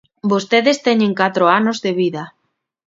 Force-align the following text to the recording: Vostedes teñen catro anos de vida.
Vostedes 0.31 0.77
teñen 0.87 1.17
catro 1.21 1.45
anos 1.59 1.77
de 1.85 1.91
vida. 2.01 2.23